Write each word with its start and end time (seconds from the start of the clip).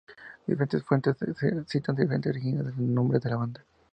Diferentes 0.51 0.81
fuentes 0.83 1.15
citan 1.67 1.95
diferentes 1.95 2.31
orígenes 2.31 2.75
del 2.75 2.91
nombre 2.91 3.19
de 3.19 3.29
la 3.29 3.35
banda. 3.35 3.63